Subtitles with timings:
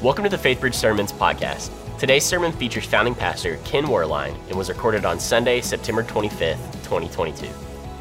[0.00, 1.72] Welcome to the FaithBridge Sermons podcast.
[1.98, 7.48] Today's sermon features founding pastor Ken Werlein and was recorded on Sunday, September 25th, 2022.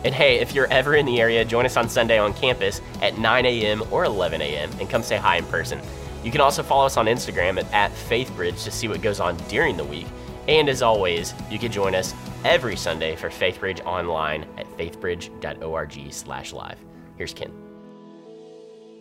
[0.05, 3.17] And hey, if you're ever in the area, join us on Sunday on campus at
[3.17, 3.81] 9 a.m.
[3.89, 4.69] or 11 a.m.
[4.79, 5.81] and come say hi in person.
[6.23, 9.35] You can also follow us on Instagram at, at FaithBridge to see what goes on
[9.47, 10.05] during the week.
[10.47, 12.13] And as always, you can join us
[12.45, 16.77] every Sunday for FaithBridge online at faithbridge.org slash live.
[17.17, 17.66] Here's Ken.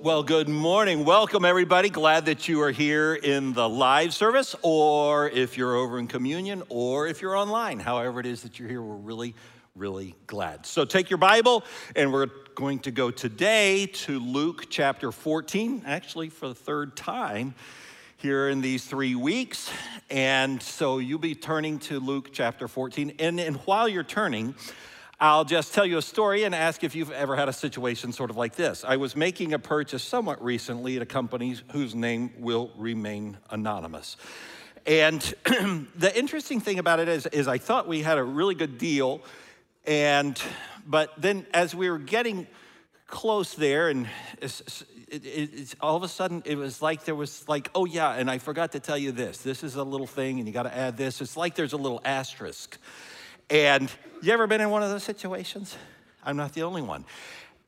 [0.02, 1.06] Well, good morning.
[1.06, 1.88] Welcome, everybody.
[1.88, 6.62] Glad that you are here in the live service, or if you're over in communion,
[6.68, 7.80] or if you're online.
[7.80, 9.34] However, it is that you're here, we're really,
[9.74, 10.66] really glad.
[10.66, 11.64] So take your Bible,
[11.96, 17.54] and we're going to go today to Luke chapter 14, actually, for the third time
[18.18, 19.70] here in these three weeks.
[20.10, 23.14] And so you'll be turning to Luke chapter 14.
[23.18, 24.54] And, and while you're turning,
[25.18, 28.28] I'll just tell you a story and ask if you've ever had a situation sort
[28.28, 28.84] of like this.
[28.84, 34.18] I was making a purchase somewhat recently at a company whose name will remain anonymous.
[34.86, 35.22] And
[35.96, 39.22] the interesting thing about it is, is I thought we had a really good deal.
[39.86, 40.38] And,
[40.86, 42.46] but then as we were getting
[43.06, 44.06] close there, and
[44.42, 48.12] it's, it, it, all of a sudden it was like there was like, oh yeah,
[48.12, 49.38] and I forgot to tell you this.
[49.38, 51.22] This is a little thing, and you got to add this.
[51.22, 52.76] It's like there's a little asterisk.
[53.50, 53.90] And
[54.22, 55.76] you ever been in one of those situations?
[56.24, 57.04] I'm not the only one.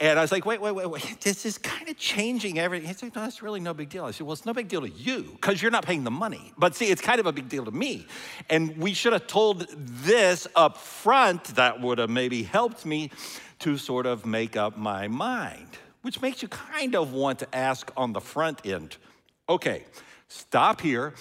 [0.01, 1.20] And I was like, wait, wait, wait, wait.
[1.23, 2.87] This is kind of changing everything.
[2.87, 4.05] He's like, no, it's really no big deal.
[4.05, 6.53] I said, well, it's no big deal to you because you're not paying the money.
[6.57, 8.07] But see, it's kind of a big deal to me.
[8.48, 11.45] And we should have told this up front.
[11.57, 13.11] That would have maybe helped me
[13.61, 15.67] to sort of make up my mind,
[16.03, 18.97] which makes you kind of want to ask on the front end,
[19.48, 19.85] okay,
[20.29, 21.15] stop here.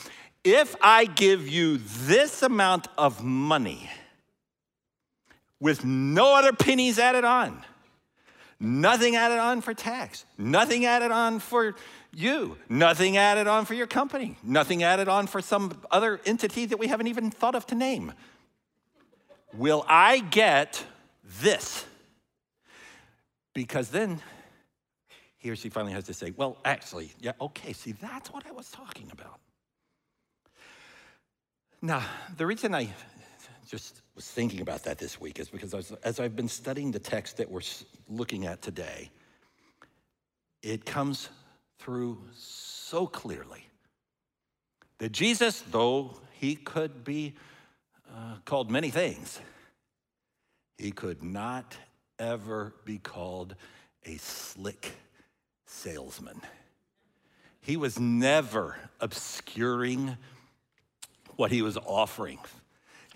[0.44, 3.90] If I give you this amount of money,
[5.60, 7.64] with no other pennies added on.
[8.60, 11.76] Nothing added on for tax, nothing added on for
[12.12, 16.80] you, nothing added on for your company, nothing added on for some other entity that
[16.80, 18.14] we haven't even thought of to name.
[19.54, 20.84] Will I get
[21.42, 21.86] this?
[23.54, 24.22] Because then
[25.38, 28.52] he or she finally has to say, Well, actually, yeah, okay, see, that's what I
[28.52, 29.40] was talking about.
[31.82, 32.04] Now,
[32.36, 32.90] the reason I
[33.68, 36.98] just was thinking about that this week is because as, as I've been studying the
[36.98, 37.62] text that we're
[38.10, 39.12] looking at today,
[40.64, 41.30] it comes
[41.78, 43.68] through so clearly
[44.98, 47.36] that Jesus, though he could be
[48.12, 49.40] uh, called many things,
[50.80, 51.78] he could not
[52.18, 53.56] ever be called
[54.04, 54.94] a slick
[55.68, 56.42] salesman.
[57.62, 60.18] He was never obscuring
[61.36, 62.40] what he was offering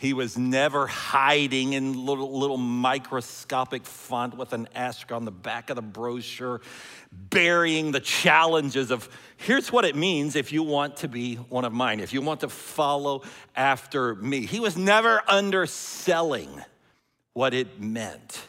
[0.02, 5.70] he was never hiding in little, little microscopic font with an asterisk on the back
[5.70, 6.60] of the brochure,
[7.12, 9.08] burying the challenges of
[9.38, 12.40] here's what it means if you want to be one of mine, if you want
[12.40, 13.22] to follow
[13.56, 14.48] after me.
[14.48, 16.50] He was never underselling
[17.34, 18.42] what it meant.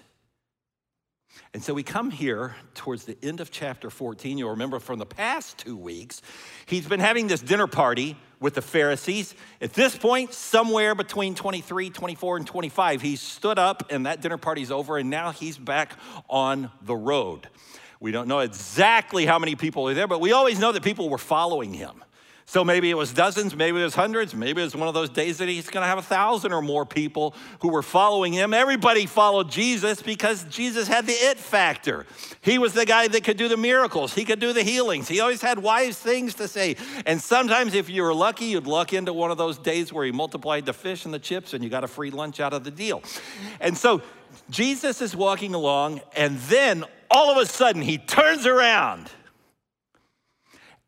[1.53, 4.39] And so we come here towards the end of chapter 14.
[4.39, 6.23] You'll remember from the past two weeks,
[6.65, 9.35] he's been having this dinner party with the Pharisees.
[9.61, 14.37] At this point, somewhere between 23, 24, and 25, he stood up and that dinner
[14.37, 15.97] party's over, and now he's back
[16.29, 17.49] on the road.
[18.01, 21.09] We don't know exactly how many people are there, but we always know that people
[21.09, 22.03] were following him.
[22.53, 25.09] So maybe it was dozens, maybe it was hundreds, maybe it was one of those
[25.09, 28.53] days that he's going to have a thousand or more people who were following him.
[28.53, 32.05] Everybody followed Jesus because Jesus had the it factor.
[32.43, 35.09] He was the guy that could do the miracles, he could do the healings.
[35.09, 36.77] He always had wise things to say.
[37.07, 40.13] And sometimes, if you were lucky, you'd luck into one of those days where he
[40.13, 42.71] multiplied the fish and the chips and you got a free lunch out of the
[42.71, 43.03] deal.
[43.63, 44.03] And so
[44.51, 49.11] Jesus is walking along, and then all of a sudden he turns around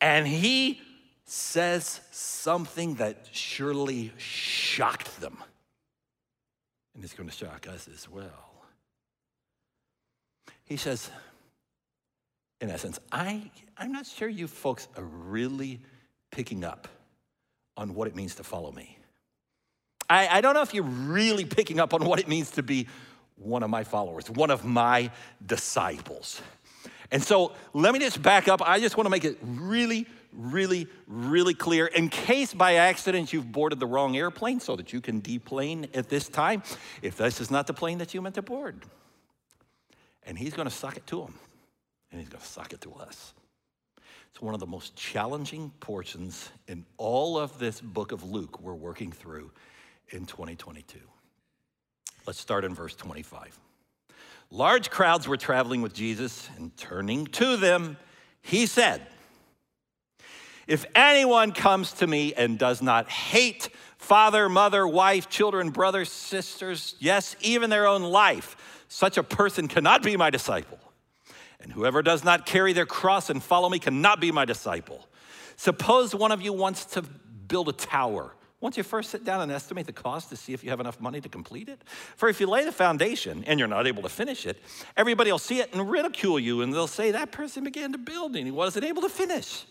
[0.03, 0.83] and he
[1.25, 5.39] says something that surely shocked them.
[6.95, 8.53] And it's going to shock us as well.
[10.65, 11.11] He says,
[12.61, 15.81] in essence, I, I'm not sure you folks are really
[16.31, 16.89] picking up
[17.77, 18.98] on what it means to follow me.
[20.09, 22.87] I, I don't know if you're really picking up on what it means to be
[23.37, 25.10] one of my followers, one of my
[25.45, 26.41] disciples.
[27.10, 28.63] And so let me just back up.
[28.66, 33.51] I just want to make it really, really, really clear in case by accident you've
[33.51, 36.63] boarded the wrong airplane so that you can deplane at this time
[37.03, 38.84] if this is not the plane that you meant to board.
[40.27, 41.34] And he's going to suck it to them,
[42.10, 43.34] and he's going to suck it to us.
[44.31, 48.75] It's one of the most challenging portions in all of this book of Luke we're
[48.75, 49.53] working through
[50.09, 50.98] in 2022.
[52.27, 53.59] Let's start in verse 25.
[54.51, 57.97] Large crowds were traveling with Jesus, and turning to them,
[58.42, 59.07] he said,
[60.66, 63.69] If anyone comes to me and does not hate
[63.99, 70.03] father, mother, wife, children, brothers, sisters, yes, even their own life, such a person cannot
[70.03, 70.78] be my disciple.
[71.61, 75.09] And whoever does not carry their cross and follow me cannot be my disciple.
[75.57, 78.34] Suppose one of you wants to build a tower.
[78.60, 81.01] Won't you first sit down and estimate the cost to see if you have enough
[81.01, 81.83] money to complete it?
[82.17, 84.63] For if you lay the foundation and you're not able to finish it,
[84.97, 88.37] everybody will see it and ridicule you, and they'll say, That person began to build
[88.37, 89.67] and he wasn't able to finish.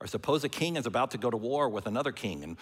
[0.00, 2.56] Or suppose a king is about to go to war with another king, and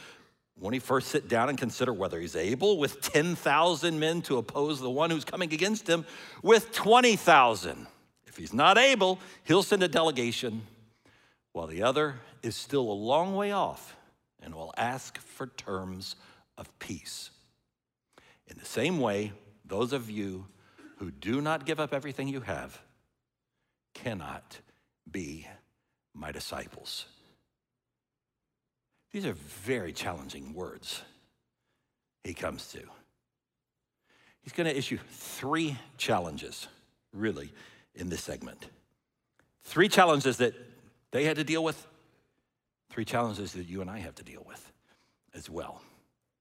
[0.56, 4.80] won't he first sit down and consider whether he's able with 10,000 men to oppose
[4.80, 6.06] the one who's coming against him
[6.42, 7.86] with 20,000?
[8.26, 10.62] If he's not able, he'll send a delegation
[11.52, 13.96] while the other is still a long way off
[14.42, 16.16] and will ask for terms
[16.58, 17.30] of peace.
[18.46, 19.32] In the same way,
[19.64, 20.46] those of you
[20.98, 22.80] who do not give up everything you have
[23.94, 24.58] cannot
[25.10, 25.46] be
[26.12, 27.06] my disciples.
[29.14, 31.00] These are very challenging words
[32.24, 32.80] he comes to.
[34.42, 36.66] He's going to issue three challenges,
[37.12, 37.52] really,
[37.94, 38.66] in this segment.
[39.62, 40.54] Three challenges that
[41.12, 41.86] they had to deal with,
[42.90, 44.72] three challenges that you and I have to deal with
[45.32, 45.80] as well.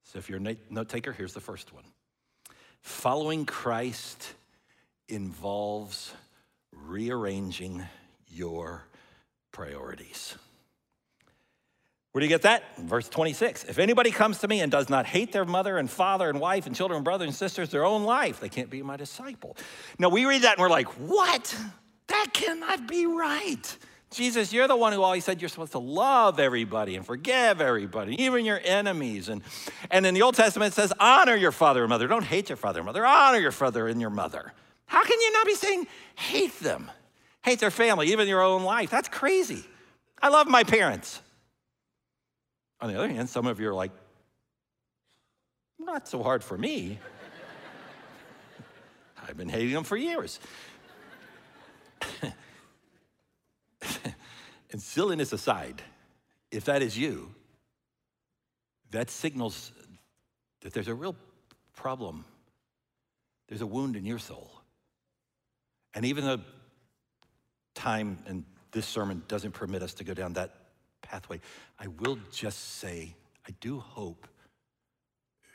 [0.01, 1.85] So if you're a note taker, here's the first one
[2.81, 4.33] Following Christ
[5.07, 6.11] involves
[6.71, 7.83] rearranging
[8.27, 8.81] your
[9.51, 10.35] priorities.
[12.13, 12.77] Where do you get that?
[12.77, 13.63] Verse 26.
[13.63, 16.67] If anybody comes to me and does not hate their mother and father and wife
[16.67, 19.57] and children and brothers and sisters, their own life, they can't be my disciple.
[19.97, 21.57] Now we read that and we're like, what?
[22.07, 23.77] That cannot be right.
[24.11, 28.21] Jesus, you're the one who always said you're supposed to love everybody and forgive everybody,
[28.21, 29.27] even your enemies.
[29.27, 29.41] And,
[29.89, 32.05] and in the Old Testament, it says, honor your father and mother.
[32.07, 33.03] Don't hate your father and mother.
[33.03, 34.53] Honor your father and your mother.
[34.85, 36.91] How can you not be saying hate them?
[37.43, 38.91] Hate their family, even your own life.
[38.91, 39.63] That's crazy.
[40.21, 41.19] I love my parents.
[42.83, 43.93] On the other hand, some of you are like,
[45.79, 46.99] not so hard for me.
[49.25, 50.41] I've been hating them for years.
[54.73, 55.81] and silliness aside,
[56.51, 57.33] if that is you,
[58.91, 59.71] that signals
[60.59, 61.15] that there's a real
[61.77, 62.25] problem.
[63.47, 64.51] There's a wound in your soul.
[65.93, 66.41] And even though
[67.75, 68.43] time and
[68.73, 70.62] this sermon doesn't permit us to go down that
[71.13, 71.39] pathway.
[71.79, 73.15] I will just say,
[73.47, 74.27] I do hope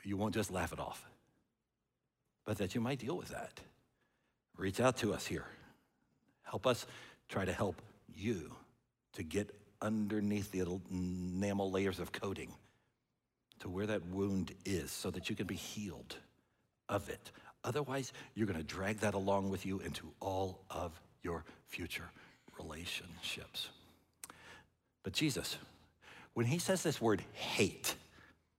[0.05, 1.05] you won't just laugh it off,
[2.47, 3.61] but that you might deal with that.
[4.57, 5.47] Reach out to us here.
[6.45, 6.87] Help us
[7.29, 7.83] try to help
[8.15, 8.55] you
[9.15, 9.51] to get
[9.83, 12.53] underneath the enamel layers of coating
[13.59, 16.15] to where that wound is so that you can be healed
[16.89, 17.33] of it.
[17.65, 22.11] Otherwise, you're going to drag that along with you into all of your future
[22.57, 23.71] relationships.
[25.09, 25.57] But Jesus,
[26.35, 27.95] when he says this word hate,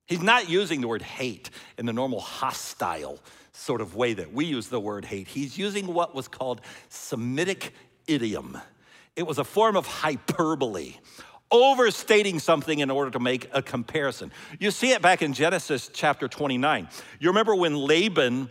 [0.07, 3.19] he's not using the word hate in the normal hostile
[3.51, 5.27] sort of way that we use the word hate.
[5.27, 7.71] He's using what was called Semitic
[8.07, 8.57] idiom.
[9.15, 10.95] It was a form of hyperbole,
[11.51, 14.31] overstating something in order to make a comparison.
[14.57, 16.89] You see it back in Genesis chapter 29.
[17.19, 18.49] You remember when Laban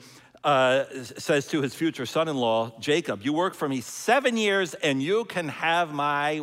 [0.49, 4.73] uh, says to his future son in law, Jacob, You work for me seven years
[4.73, 6.43] and you can have my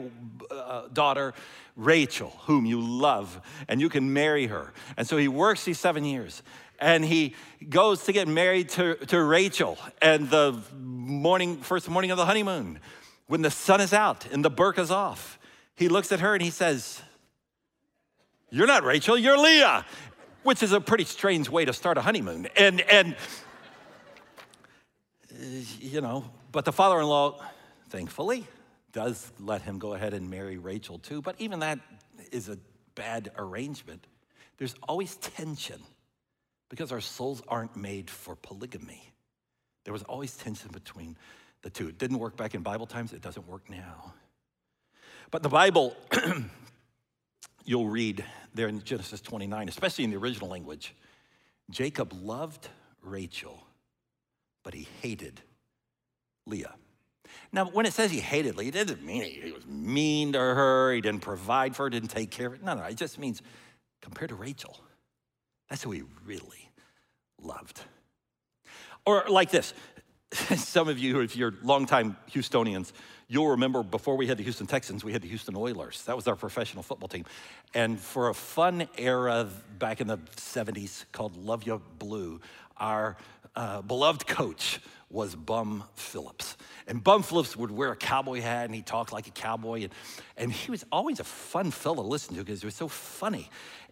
[0.51, 1.33] uh, daughter,
[1.75, 4.73] Rachel, whom you love, and you can marry her.
[4.95, 6.43] And so he works these seven years
[6.79, 7.33] and he
[7.67, 9.75] goes to get married to, to Rachel.
[10.03, 12.79] And the morning, first morning of the honeymoon,
[13.25, 15.39] when the sun is out and the burqa's off,
[15.75, 17.01] he looks at her and he says,
[18.51, 19.83] You're not Rachel, you're Leah,
[20.43, 22.47] which is a pretty strange way to start a honeymoon.
[22.55, 23.15] And, and
[25.79, 27.41] you know, but the father in law,
[27.89, 28.45] thankfully,
[28.91, 31.21] does let him go ahead and marry Rachel too.
[31.21, 31.79] But even that
[32.31, 32.57] is a
[32.95, 34.07] bad arrangement.
[34.57, 35.81] There's always tension
[36.69, 39.11] because our souls aren't made for polygamy.
[39.83, 41.17] There was always tension between
[41.61, 41.87] the two.
[41.89, 44.13] It didn't work back in Bible times, it doesn't work now.
[45.31, 45.95] But the Bible,
[47.65, 48.23] you'll read
[48.53, 50.95] there in Genesis 29, especially in the original language,
[51.69, 52.69] Jacob loved
[53.01, 53.65] Rachel
[54.65, 55.39] but he hated
[56.47, 56.73] Leah.
[57.53, 60.91] Now, when it says he hated Leah, it doesn't mean he was mean to her,
[60.91, 62.65] he didn't provide for her, didn't take care of her.
[62.65, 63.41] No, no, it just means
[64.01, 64.77] compared to Rachel,
[65.69, 66.71] that's who he really
[67.41, 67.79] loved.
[69.05, 69.73] Or like this
[70.55, 72.91] some of you, if you're longtime Houstonians,
[73.27, 76.03] you'll remember before we had the Houston Texans, we had the Houston Oilers.
[76.05, 77.25] That was our professional football team.
[77.75, 82.41] And for a fun era back in the 70s called Luv Ya Blue,
[82.77, 83.15] our
[83.55, 86.57] uh, beloved coach was Bum Phillips.
[86.87, 89.83] And Bum Phillips would wear a cowboy hat and he talked like a cowboy.
[89.83, 89.93] And,
[90.35, 93.49] and he was always a fun fellow to listen to because he was so funny.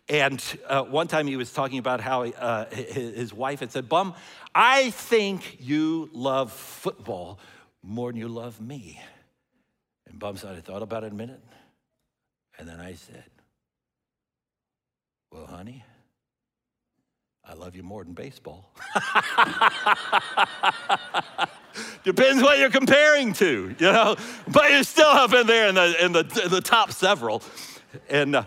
[0.10, 4.13] And uh, one time he was talking about how uh, his wife had said, Bum,
[4.53, 7.39] I think you love football
[7.82, 9.00] more than you love me.
[10.08, 11.41] And Bum said, I thought about it a minute.
[12.58, 13.24] And then I said,
[15.32, 15.86] Well, honey,
[17.45, 18.71] I love you more than baseball.
[22.03, 24.15] Depends what you're comparing to, you know.
[24.47, 27.43] But you're still up in there in the in the, in the top several,
[28.09, 28.43] and uh,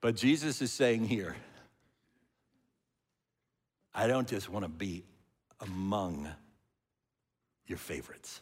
[0.00, 1.36] but Jesus is saying here,
[3.94, 5.04] I don't just want to be
[5.60, 6.28] among
[7.66, 8.40] your favorites.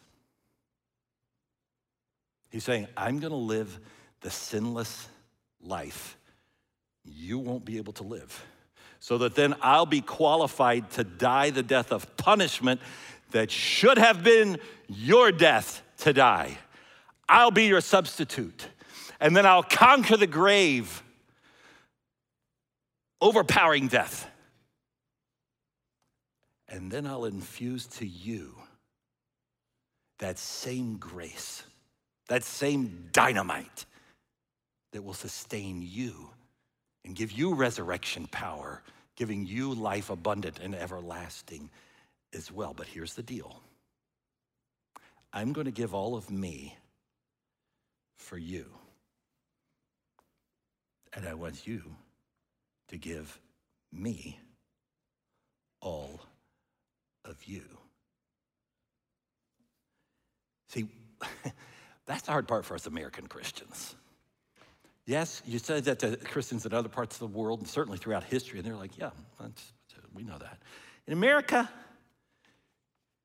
[2.49, 3.79] He's saying, I'm going to live
[4.21, 5.07] the sinless
[5.61, 6.16] life
[7.15, 8.45] you won't be able to live,
[8.99, 12.81] so that then I'll be qualified to die the death of punishment
[13.31, 16.57] that should have been your death to die.
[17.29, 18.67] I'll be your substitute,
[19.19, 21.03] and then I'll conquer the grave
[23.19, 24.29] overpowering death.
[26.69, 28.55] And then I'll infuse to you
[30.19, 31.63] that same grace,
[32.27, 33.85] that same dynamite
[34.91, 36.29] that will sustain you
[37.07, 38.83] and give you resurrection power,
[39.15, 41.69] giving you life abundant and everlasting
[42.33, 42.73] as well.
[42.75, 43.61] But here's the deal
[45.31, 46.75] I'm going to give all of me
[48.17, 48.65] for you.
[51.13, 51.81] And I want you
[52.89, 53.39] to give
[53.93, 54.37] me
[55.79, 56.19] all
[57.23, 57.63] of you.
[60.67, 60.89] See,
[62.05, 63.95] that's the hard part for us American Christians.
[65.07, 68.25] Yes, you said that to Christians in other parts of the world and certainly throughout
[68.25, 69.11] history, and they're like, yeah,
[70.13, 70.59] we know that.
[71.07, 71.69] In America,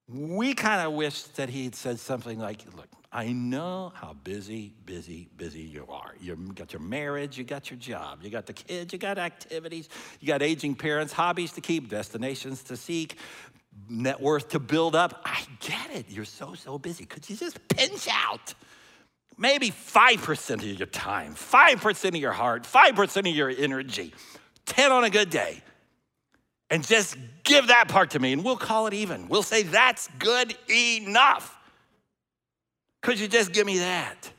[0.08, 5.28] we kind of wish that he'd said something like, look, I know how busy, busy,
[5.36, 6.14] busy you are.
[6.20, 9.88] You got your marriage, you got your job, you got the kids, you got activities,
[10.20, 13.16] you got aging parents, hobbies to keep, destinations to seek,
[13.88, 15.20] net worth to build up.
[15.24, 16.06] I get it.
[16.08, 17.06] You're so, so busy.
[17.06, 18.54] Could you just pinch out
[19.38, 24.12] maybe 5% of your time, 5% of your heart, 5% of your energy,
[24.66, 25.62] 10 on a good day?
[26.70, 29.28] And just give that part to me and we'll call it even.
[29.28, 31.58] We'll say that's good enough.
[33.02, 34.30] Could you just give me that?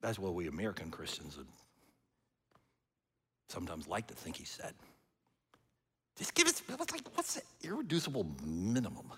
[0.00, 1.38] That's what we American Christians
[3.48, 4.72] sometimes like to think he said.
[6.16, 9.12] Just give us, like, what's the irreducible minimum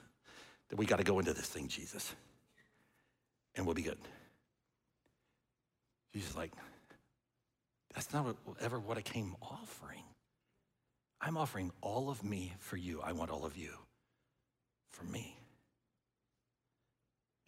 [0.72, 2.14] that we got to go into this thing, Jesus?
[3.54, 3.98] And we'll be good.
[6.14, 6.50] Jesus like,
[7.94, 10.02] that's not ever what I came offering.
[11.20, 13.02] I'm offering all of me for you.
[13.04, 13.68] I want all of you
[14.92, 15.36] for me.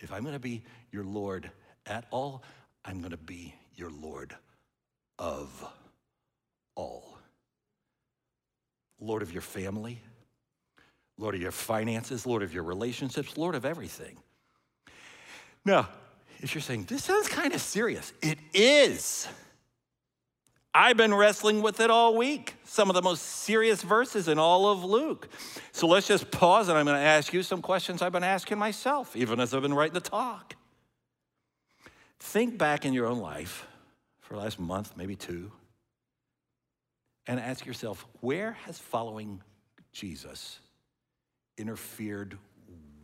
[0.01, 0.63] If I'm going to be
[0.93, 1.51] your Lord
[1.87, 2.43] at all,
[2.85, 4.37] I'm going to be your Lord
[5.19, 5.65] of
[6.75, 7.17] all.
[9.01, 10.03] Lord of your family,
[11.19, 14.17] Lord of your finances, Lord of your relationships, Lord of everything.
[15.65, 15.89] Now,
[16.41, 19.29] if you're saying, this sounds kind of serious, it is.
[20.77, 22.55] I've been wrestling with it all week.
[22.65, 25.29] Some of the most serious verses in all of Luke.
[25.71, 28.59] So let's just pause and I'm going to ask you some questions I've been asking
[28.59, 30.57] myself, even as I've been writing the talk.
[32.19, 33.69] Think back in your own life
[34.21, 35.53] for the last month, maybe two,
[37.29, 39.43] and ask yourself where has following
[39.93, 40.59] Jesus
[41.57, 42.39] interfered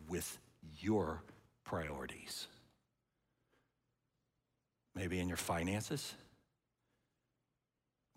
[0.08, 0.38] with
[0.80, 1.22] your
[1.64, 2.46] priorities?
[4.94, 6.14] Maybe in your finances?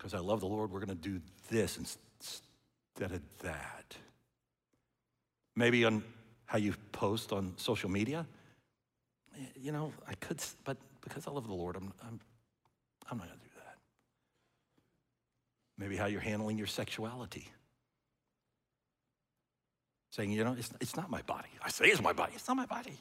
[0.04, 3.96] because I love the Lord, we're going to do this instead of that.
[5.56, 6.04] Maybe on
[6.44, 8.26] how you post on social media.
[9.56, 12.20] You know, I could, but because I love the Lord, I'm, I'm,
[13.10, 13.76] I'm not going to do that.
[15.78, 17.48] Maybe how you're handling your sexuality.
[20.14, 21.48] Saying, you know, it's, it's not my body.
[21.60, 22.96] I say it's my body, it's not my body.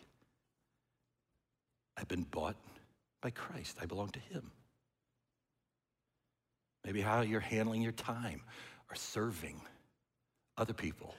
[1.96, 2.56] I've been bought
[3.22, 4.50] by Christ, I belong to Him.
[6.84, 8.42] Maybe how you're handling your time
[8.90, 9.62] or serving
[10.58, 11.14] other people.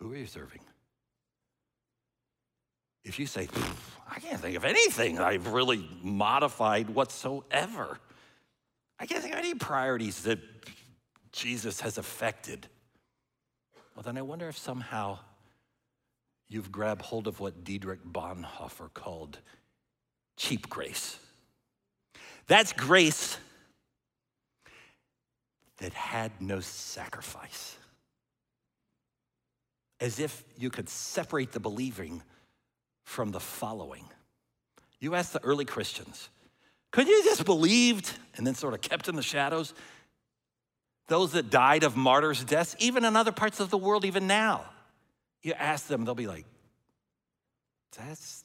[0.00, 0.60] Who are you serving?
[3.04, 3.48] If you say,
[4.06, 7.98] I can't think of anything I've really modified whatsoever,
[9.00, 10.40] I can't think of any priorities that
[11.32, 12.68] Jesus has affected.
[13.94, 15.18] Well, then I wonder if somehow
[16.48, 19.38] you've grabbed hold of what Dietrich Bonhoeffer called
[20.36, 21.18] cheap grace.
[22.46, 23.38] That's grace
[25.78, 27.76] that had no sacrifice.
[30.00, 32.22] As if you could separate the believing
[33.04, 34.04] from the following.
[34.98, 36.28] You ask the early Christians,
[36.90, 39.74] could you just believed and then sort of kept in the shadows?
[41.08, 44.64] Those that died of martyrs' deaths, even in other parts of the world, even now.
[45.42, 46.46] You ask them, they'll be like,
[47.96, 48.44] that's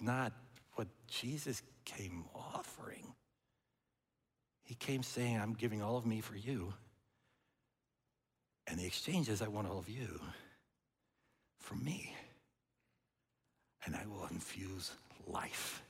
[0.00, 0.32] not
[0.74, 3.04] what Jesus came offering.
[4.62, 6.72] He came saying, I'm giving all of me for you.
[8.66, 10.20] And the exchange is, I want all of you
[11.58, 12.14] for me.
[13.84, 14.92] And I will infuse
[15.26, 15.82] life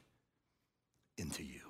[1.18, 1.69] into you.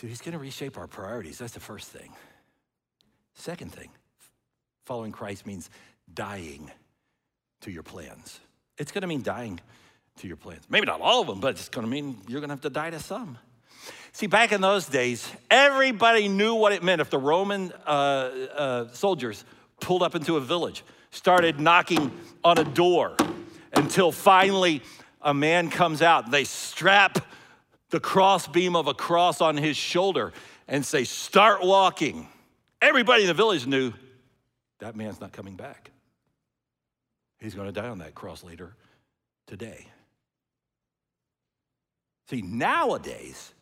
[0.00, 1.36] So he's going to reshape our priorities.
[1.36, 2.10] That's the first thing.
[3.34, 3.90] Second thing,
[4.86, 5.68] following Christ means
[6.14, 6.70] dying
[7.60, 8.40] to your plans.
[8.78, 9.60] It's going to mean dying
[10.20, 10.62] to your plans.
[10.70, 12.70] Maybe not all of them, but it's going to mean you're going to have to
[12.70, 13.36] die to some.
[14.12, 18.88] See, back in those days, everybody knew what it meant if the Roman uh, uh,
[18.94, 19.44] soldiers
[19.80, 22.10] pulled up into a village, started knocking
[22.42, 23.16] on a door
[23.74, 24.80] until finally
[25.20, 26.30] a man comes out.
[26.30, 27.18] They strap
[27.90, 30.32] the crossbeam of a cross on his shoulder
[30.66, 32.28] and say, Start walking.
[32.80, 33.92] Everybody in the village knew
[34.78, 35.90] that man's not coming back.
[37.38, 38.74] He's going to die on that cross later
[39.46, 39.86] today.
[42.28, 43.52] See, nowadays,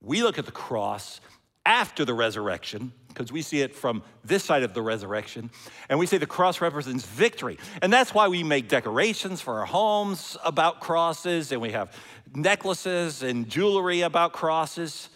[0.00, 1.20] we look at the cross
[1.64, 5.50] after the resurrection, because we see it from this side of the resurrection,
[5.88, 7.58] and we say the cross represents victory.
[7.80, 11.96] And that's why we make decorations for our homes about crosses, and we have
[12.34, 15.08] necklaces and jewelry about crosses.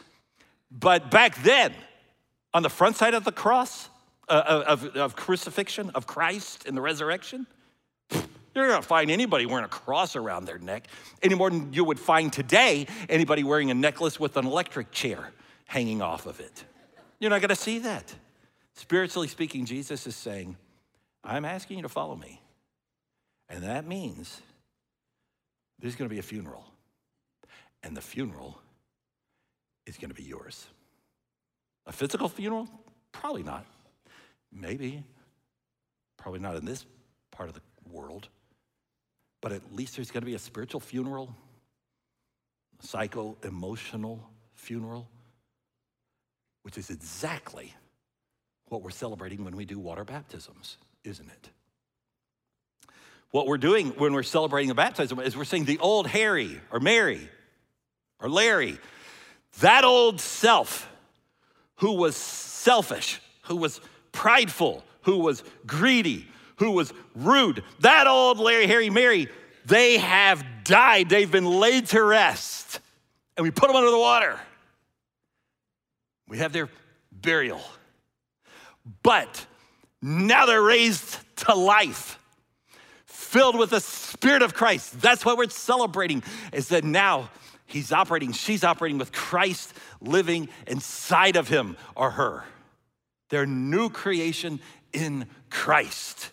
[0.71, 1.73] But back then,
[2.55, 3.89] on the front side of the cross,
[4.29, 7.47] uh, of, of crucifixion, of Christ and the resurrection,
[8.55, 10.89] you're not find anybody wearing a cross around their neck
[11.23, 15.31] any more than you would find today anybody wearing a necklace with an electric chair
[15.67, 16.65] hanging off of it.
[17.19, 18.15] You're not going to see that.
[18.75, 20.57] Spiritually speaking, Jesus is saying,
[21.25, 22.41] I'm asking you to follow me.
[23.49, 24.41] And that means
[25.79, 26.65] there's going to be a funeral.
[27.83, 28.61] And the funeral
[29.87, 30.67] is going to be yours.
[31.87, 32.69] A physical funeral?
[33.13, 33.65] Probably not.
[34.53, 35.05] Maybe.
[36.17, 36.85] Probably not in this
[37.31, 38.29] part of the world
[39.47, 41.33] but at least there's going to be a spiritual funeral,
[42.81, 45.09] psycho emotional funeral,
[46.67, 47.73] which is exactly
[48.71, 51.49] what we're celebrating when we do water baptisms, isn't it?
[53.31, 56.81] What we're doing when we're celebrating a baptism is we're saying the old Harry or
[56.81, 57.31] Mary
[58.19, 58.81] or Larry,
[59.61, 60.91] that old self
[61.77, 66.27] who was selfish, who was prideful, who was greedy,
[66.57, 67.63] who was rude.
[67.79, 69.29] That old Larry, Harry, Mary,
[69.67, 71.11] they have died.
[71.11, 72.81] They've been laid to rest.
[73.37, 74.41] And we put them under the water.
[76.29, 76.69] We have their
[77.13, 77.63] burial.
[79.03, 79.47] But
[80.03, 82.19] now they're raised to life,
[83.07, 85.01] filled with the Spirit of Christ.
[85.01, 87.31] That's what we're celebrating, is that now
[87.67, 92.45] he's operating, she's operating with Christ living inside of him or her.
[93.31, 94.61] Their new creation
[94.93, 96.31] in Christ.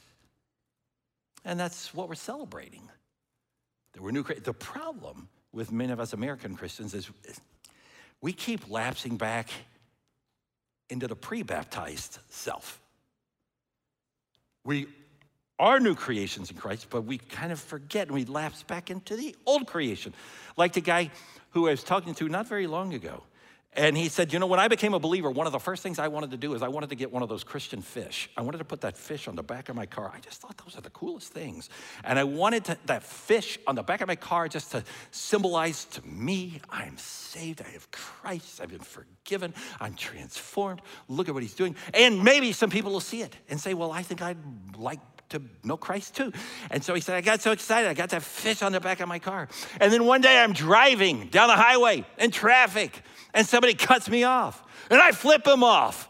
[1.43, 2.89] And that's what we're celebrating.
[3.93, 4.23] That we're new.
[4.23, 7.09] The problem with many of us American Christians is
[8.21, 9.49] we keep lapsing back
[10.89, 12.79] into the pre baptized self.
[14.65, 14.87] We
[15.59, 19.15] are new creations in Christ, but we kind of forget and we lapse back into
[19.15, 20.13] the old creation.
[20.57, 21.11] Like the guy
[21.51, 23.23] who I was talking to not very long ago.
[23.75, 25.99] And he said, You know, when I became a believer, one of the first things
[25.99, 28.29] I wanted to do is I wanted to get one of those Christian fish.
[28.37, 30.11] I wanted to put that fish on the back of my car.
[30.13, 31.69] I just thought those are the coolest things.
[32.03, 35.85] And I wanted to, that fish on the back of my car just to symbolize
[35.85, 40.81] to me, I'm saved, I have Christ, I've been forgiven, I'm transformed.
[41.07, 41.75] Look at what he's doing.
[41.93, 44.37] And maybe some people will see it and say, Well, I think I'd
[44.77, 44.99] like
[45.33, 46.31] to know Christ too.
[46.69, 47.89] And so he said, I got so excited.
[47.89, 49.49] I got that fish on the back of my car.
[49.79, 53.01] And then one day I'm driving down the highway in traffic
[53.33, 56.09] and somebody cuts me off and I flip him off.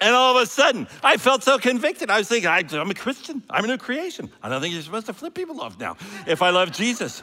[0.00, 2.10] And all of a sudden, I felt so convicted.
[2.10, 3.42] I was thinking, I'm a Christian.
[3.50, 4.30] I'm a new creation.
[4.42, 7.22] I don't think you're supposed to flip people off now if I love Jesus.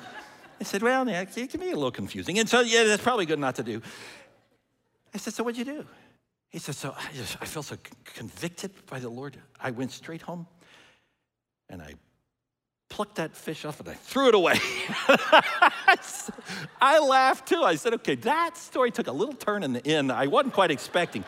[0.59, 2.37] I said, Well, it can be a little confusing.
[2.39, 3.81] And so, yeah, that's probably good not to do.
[5.13, 5.85] I said, So what'd you do?
[6.49, 9.37] He said, So I, just, I felt so convicted by the Lord.
[9.59, 10.45] I went straight home
[11.69, 11.95] and I
[12.89, 14.59] plucked that fish off and I threw it away.
[16.81, 17.63] I laughed too.
[17.63, 20.71] I said, okay, that story took a little turn in the end I wasn't quite
[20.71, 21.23] expecting.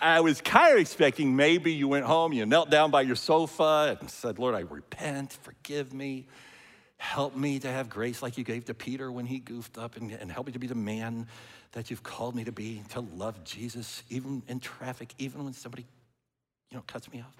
[0.00, 3.96] I was kind of expecting maybe you went home, you knelt down by your sofa
[4.00, 6.26] and said, Lord, I repent, forgive me,
[7.02, 10.12] Help me to have grace like you gave to Peter when he goofed up, and,
[10.12, 11.26] and help me to be the man
[11.72, 15.84] that you've called me to be, to love Jesus, even in traffic, even when somebody,
[16.70, 17.36] you know, cuts me off.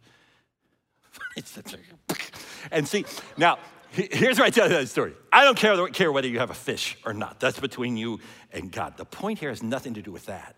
[2.72, 3.04] and see,
[3.36, 3.56] now,
[3.92, 5.14] here's where I tell you that story.
[5.32, 7.40] I don't care, care whether you have a fish or not.
[7.40, 8.20] That's between you
[8.52, 8.96] and God.
[8.96, 10.56] The point here has nothing to do with that.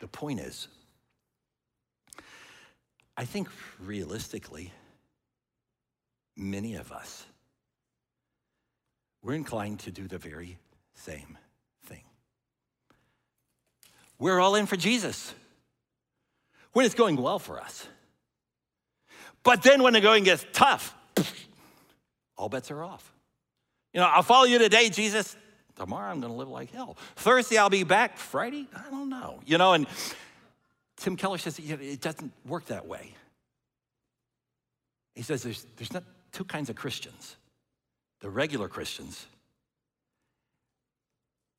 [0.00, 0.68] The point is,
[3.16, 3.48] I think
[3.80, 4.72] realistically,
[6.36, 7.26] many of us
[9.22, 10.58] we're inclined to do the very
[10.94, 11.38] same
[11.86, 12.02] thing.
[14.18, 15.32] We're all in for Jesus
[16.72, 17.86] when it's going well for us.
[19.44, 20.94] But then when the going gets tough,
[22.42, 23.14] all bets are off.
[23.94, 25.36] You know, I'll follow you today, Jesus.
[25.76, 26.96] Tomorrow I'm going to live like hell.
[27.14, 28.18] Thursday I'll be back.
[28.18, 29.38] Friday, I don't know.
[29.46, 29.86] You know, and
[30.96, 33.14] Tim Keller says it doesn't work that way.
[35.14, 36.02] He says there's, there's not
[36.32, 37.36] two kinds of Christians
[38.20, 39.26] the regular Christians,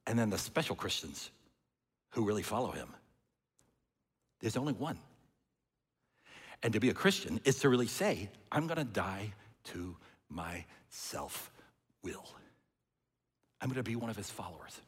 [0.07, 1.29] and then the special Christians
[2.11, 2.87] who really follow him.
[4.39, 4.97] There's only one.
[6.61, 9.33] And to be a Christian is to really say, I'm going to die
[9.65, 9.97] to
[10.33, 11.51] my self
[12.03, 12.25] will.
[13.61, 14.79] I'm going to be one of his followers.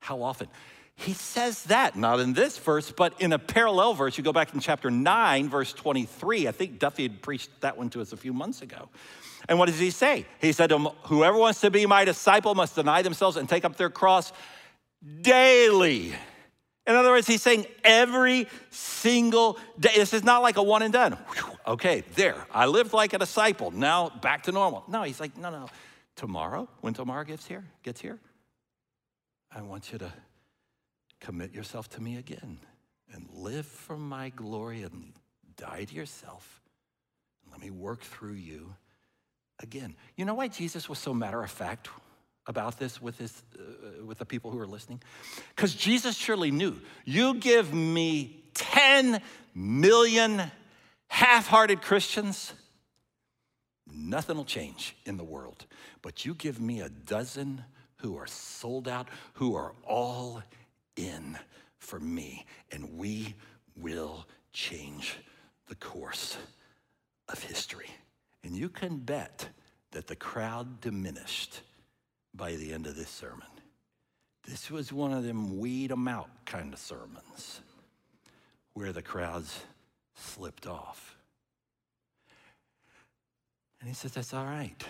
[0.00, 0.48] How often?
[0.94, 4.16] He says that, not in this verse, but in a parallel verse.
[4.16, 6.48] You go back in chapter 9, verse 23.
[6.48, 8.88] I think Duffy had preached that one to us a few months ago.
[9.48, 10.26] And what does he say?
[10.40, 13.90] He said, Whoever wants to be my disciple must deny themselves and take up their
[13.90, 14.32] cross
[15.20, 16.14] daily.
[16.86, 19.92] In other words, he's saying every single day.
[19.96, 21.18] This is not like a one and done.
[21.66, 22.46] Okay, there.
[22.52, 23.72] I lived like a disciple.
[23.72, 24.84] Now back to normal.
[24.86, 25.68] No, he's like, no, no.
[26.14, 28.18] Tomorrow, when tomorrow gets here, gets here,
[29.50, 30.12] I want you to
[31.20, 32.58] commit yourself to me again
[33.12, 35.12] and live for my glory and
[35.56, 36.62] die to yourself.
[37.50, 38.74] Let me work through you
[39.60, 39.96] again.
[40.16, 41.88] You know why Jesus was so matter of fact
[42.46, 45.02] about this with, his, uh, with the people who are listening?
[45.54, 49.20] Because Jesus surely knew you give me 10
[49.54, 50.50] million
[51.08, 52.52] half hearted Christians,
[53.92, 55.66] nothing will change in the world.
[56.02, 57.64] But you give me a dozen
[57.96, 60.42] who are sold out, who are all
[60.96, 61.38] in
[61.78, 63.34] for me, and we
[63.76, 65.18] will change
[65.68, 66.36] the course
[67.28, 67.90] of history.
[68.44, 69.48] And you can bet
[69.92, 71.60] that the crowd diminished
[72.36, 73.46] by the end of this sermon.
[74.46, 77.60] This was one of them weed them out kind of sermons
[78.74, 79.60] where the crowds
[80.14, 81.16] slipped off.
[83.80, 84.84] And he says, That's all right.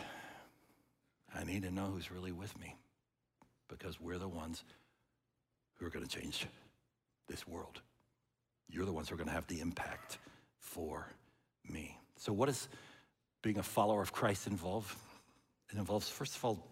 [1.35, 2.77] I need to know who's really with me
[3.69, 4.65] because we're the ones
[5.75, 6.47] who are going to change
[7.29, 7.81] this world.
[8.69, 10.19] You're the ones who are going to have the impact
[10.59, 11.07] for
[11.69, 11.99] me.
[12.17, 12.69] So, what does
[13.43, 14.97] being a follower of Christ involve?
[15.73, 16.67] It involves, first of all,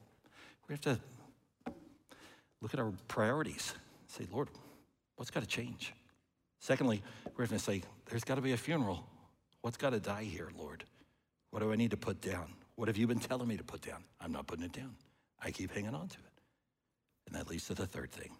[0.69, 0.99] we have to
[2.61, 3.75] look at our priorities.
[4.07, 4.49] Say, Lord,
[5.17, 5.93] what's got to change?
[6.61, 7.03] Secondly,
[7.37, 9.07] we're going to say, there's got to be a funeral.
[9.61, 10.85] What's got to die here, Lord?
[11.51, 12.53] What do I need to put down?
[12.77, 14.03] What have you been telling me to put down?
[14.21, 14.97] I'm not putting it down.
[15.43, 16.41] I keep hanging on to it.
[17.27, 18.31] And that leads to the third thing.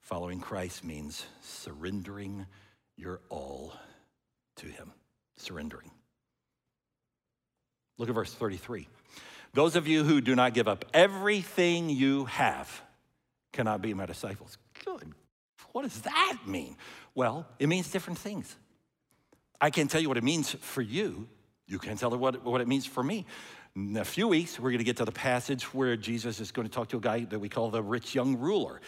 [0.00, 2.46] Following Christ means surrendering
[2.96, 3.72] your all
[4.56, 4.92] to Him.
[5.36, 5.90] Surrendering.
[7.98, 8.88] Look at verse 33.
[9.54, 12.82] Those of you who do not give up everything you have
[13.52, 14.58] cannot be my disciples.
[14.84, 15.12] Good.
[15.72, 16.76] What does that mean?
[17.14, 18.54] Well, it means different things.
[19.60, 21.28] I can't tell you what it means for you.
[21.66, 23.26] You can't tell what, what it means for me.
[23.74, 26.66] In a few weeks, we're going to get to the passage where Jesus is going
[26.66, 28.80] to talk to a guy that we call the rich young ruler.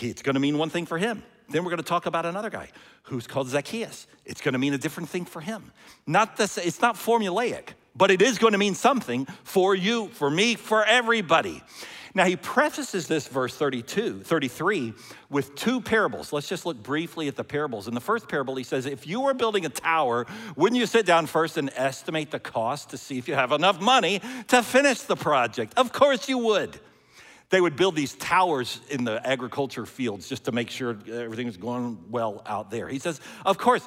[0.00, 1.22] It's going to mean one thing for him.
[1.48, 2.68] Then we're going to talk about another guy
[3.04, 4.06] who's called Zacchaeus.
[4.24, 5.72] It's going to mean a different thing for him.
[6.06, 10.30] Not this, it's not formulaic but it is going to mean something for you, for
[10.30, 11.62] me, for everybody.
[12.14, 14.92] Now, he prefaces this verse 32, 33
[15.30, 16.30] with two parables.
[16.30, 17.88] Let's just look briefly at the parables.
[17.88, 21.06] In the first parable, he says, If you were building a tower, wouldn't you sit
[21.06, 25.00] down first and estimate the cost to see if you have enough money to finish
[25.02, 25.72] the project?
[25.78, 26.78] Of course you would.
[27.48, 31.56] They would build these towers in the agriculture fields just to make sure everything was
[31.56, 32.88] going well out there.
[32.88, 33.86] He says, Of course,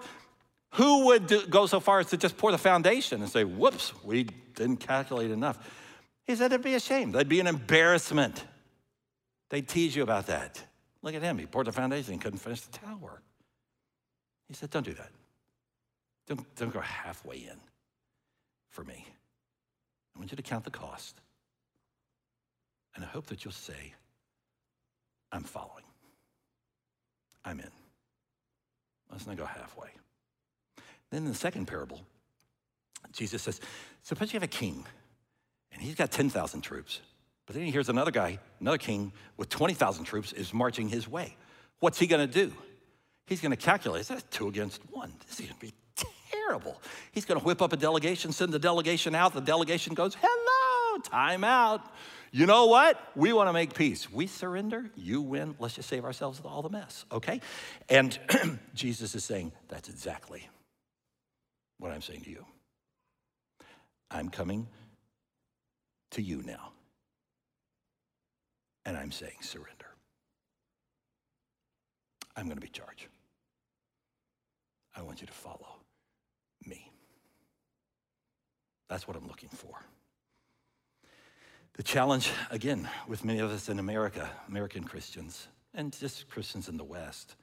[0.75, 3.93] who would do, go so far as to just pour the foundation and say, whoops,
[4.03, 5.57] we didn't calculate enough?
[6.27, 7.13] He said it'd be a shame.
[7.13, 8.43] That'd be an embarrassment.
[9.49, 10.61] They'd tease you about that.
[11.01, 11.37] Look at him.
[11.37, 13.21] He poured the foundation couldn't finish the tower.
[14.49, 15.09] He said, don't do that.
[16.27, 17.57] Don't, don't go halfway in
[18.69, 19.05] for me.
[20.13, 21.21] I want you to count the cost.
[22.95, 23.93] And I hope that you'll say,
[25.31, 25.83] I'm following.
[27.45, 27.71] I'm in.
[29.09, 29.89] Let's not go halfway.
[31.15, 32.01] Then in the second parable,
[33.13, 33.61] Jesus says,
[34.03, 34.85] Suppose you have a king
[35.71, 36.99] and he's got 10,000 troops.
[37.45, 41.37] But then he hears another guy, another king with 20,000 troops is marching his way.
[41.79, 42.51] What's he gonna do?
[43.27, 45.13] He's gonna calculate, that's two against one.
[45.25, 45.73] This is gonna be
[46.33, 46.81] terrible.
[47.13, 49.33] He's gonna whip up a delegation, send the delegation out.
[49.33, 51.93] The delegation goes, hello, time out.
[52.33, 52.99] You know what?
[53.15, 54.11] We wanna make peace.
[54.11, 55.55] We surrender, you win.
[55.59, 57.39] Let's just save ourselves all the mess, okay?
[57.87, 58.19] And
[58.73, 60.49] Jesus is saying, that's exactly
[61.79, 62.45] what I'm saying to you.
[64.11, 64.67] I'm coming
[66.11, 66.71] to you now.
[68.85, 69.87] And I'm saying surrender.
[72.35, 73.07] I'm going to be charged.
[74.95, 75.79] I want you to follow
[76.65, 76.91] me.
[78.87, 79.81] That's what I'm looking for.
[81.73, 86.77] The challenge, again, with many of us in America, American Christians, and just Christians in
[86.77, 87.35] the West,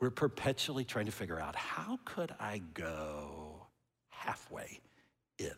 [0.00, 3.66] we're perpetually trying to figure out how could I go
[4.08, 4.80] halfway
[5.38, 5.54] in?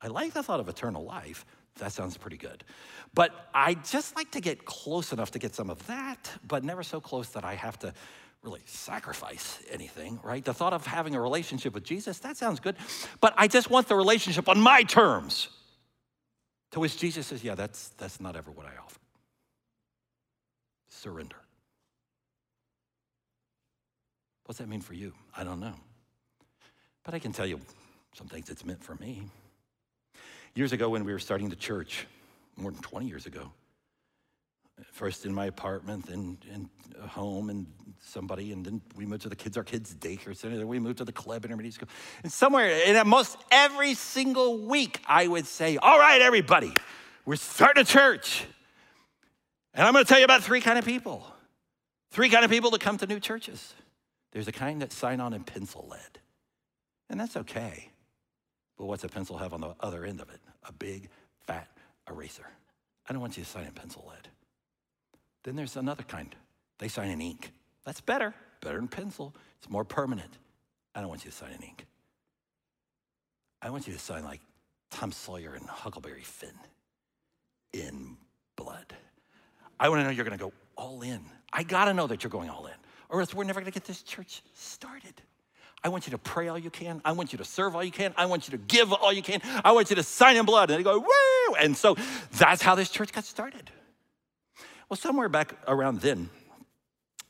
[0.00, 1.44] I like the thought of eternal life.
[1.76, 2.64] That sounds pretty good.
[3.14, 6.82] But I just like to get close enough to get some of that, but never
[6.82, 7.92] so close that I have to
[8.42, 10.44] really sacrifice anything, right?
[10.44, 12.76] The thought of having a relationship with Jesus, that sounds good.
[13.20, 15.48] But I just want the relationship on my terms.
[16.72, 18.98] To which Jesus says, Yeah, that's, that's not ever what I offer.
[20.88, 21.36] Surrender.
[24.52, 25.14] What's that mean for you?
[25.34, 25.72] I don't know.
[27.04, 27.58] But I can tell you
[28.12, 29.22] some things it's meant for me.
[30.54, 32.06] Years ago, when we were starting the church,
[32.56, 33.50] more than 20 years ago,
[34.92, 36.68] first in my apartment, then in
[37.02, 37.66] a home, and
[38.02, 40.98] somebody, and then we moved to the kids, our kids' daycare center, then we moved
[40.98, 41.86] to the club and everybody's go.
[42.22, 46.74] And somewhere, and almost every single week, I would say, All right, everybody,
[47.24, 48.44] we're starting a church.
[49.72, 51.26] And I'm going to tell you about three kind of people.
[52.10, 53.72] Three kind of people that come to new churches.
[54.32, 56.18] There's a kind that sign on in pencil lead.
[57.08, 57.90] And that's okay.
[58.76, 60.40] But what's a pencil have on the other end of it?
[60.66, 61.08] A big,
[61.46, 61.68] fat
[62.08, 62.46] eraser.
[63.08, 64.28] I don't want you to sign in pencil lead.
[65.44, 66.34] Then there's another kind.
[66.78, 67.52] They sign in ink.
[67.84, 69.34] That's better, better than pencil.
[69.58, 70.38] It's more permanent.
[70.94, 71.86] I don't want you to sign in ink.
[73.60, 74.40] I want you to sign like
[74.90, 76.54] Tom Sawyer and Huckleberry Finn
[77.72, 78.16] in
[78.56, 78.94] blood.
[79.78, 81.20] I want to know you're going to go all in.
[81.52, 82.74] I got to know that you're going all in,
[83.12, 85.14] or else we're never going to get this church started.
[85.84, 87.02] I want you to pray all you can.
[87.04, 88.14] I want you to serve all you can.
[88.16, 89.40] I want you to give all you can.
[89.64, 90.70] I want you to sign in blood.
[90.70, 91.54] And they go, woo!
[91.60, 91.96] And so
[92.38, 93.70] that's how this church got started.
[94.88, 96.30] Well, somewhere back around then,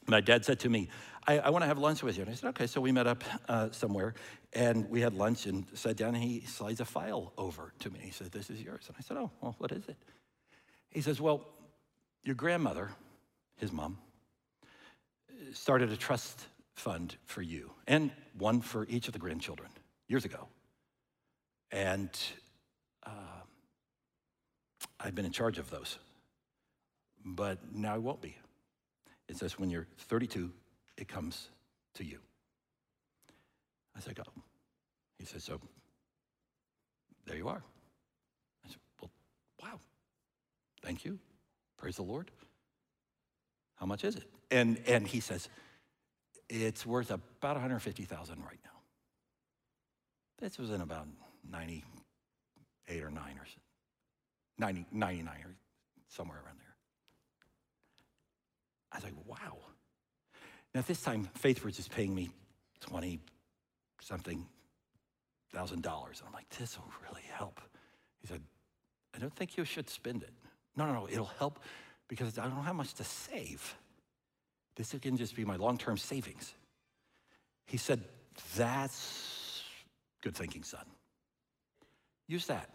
[0.06, 0.88] my dad said to me,
[1.26, 2.22] I, I want to have lunch with you.
[2.22, 2.66] And I said, okay.
[2.66, 4.14] So we met up uh, somewhere
[4.52, 8.00] and we had lunch and sat down and he slides a file over to me.
[8.02, 8.84] He said, this is yours.
[8.86, 9.96] And I said, oh, well, what is it?
[10.90, 11.46] He says, well,
[12.22, 12.90] your grandmother,
[13.56, 13.98] his mom,
[15.52, 19.68] started a trust fund for you and one for each of the grandchildren
[20.08, 20.48] years ago.
[21.70, 22.10] And
[23.04, 23.42] uh,
[25.00, 25.98] I've been in charge of those.
[27.24, 28.36] But now I won't be.
[29.28, 30.50] It says when you're 32,
[30.96, 31.48] it comes
[31.94, 32.18] to you.
[33.96, 34.22] I said, go.
[35.18, 35.60] He said, so
[37.26, 37.62] there you are.
[38.64, 39.10] I said, well,
[39.62, 39.78] wow.
[40.82, 41.18] Thank you.
[41.76, 42.30] Praise the Lord.
[43.76, 44.24] How much is it?
[44.52, 45.48] And, and he says,
[46.48, 48.70] it's worth about 150,000 right now.
[50.38, 51.06] This was in about
[51.50, 53.46] 98 or 9 or
[54.58, 55.54] 90, 99 or
[56.08, 56.76] somewhere around there.
[58.92, 59.56] I was like, wow.
[60.74, 62.28] Now, this time, FaithWords is paying me
[62.80, 63.20] 20
[64.00, 64.46] something
[65.52, 66.18] thousand dollars.
[66.20, 67.60] And I'm like, this will really help.
[68.20, 68.42] He said,
[69.14, 70.32] I don't think you should spend it.
[70.76, 71.60] No, no, no, it'll help
[72.08, 73.76] because I don't have much to save.
[74.76, 76.54] This can just be my long term savings.
[77.66, 78.02] He said,
[78.56, 79.62] That's
[80.22, 80.84] good thinking, son.
[82.28, 82.70] Use that.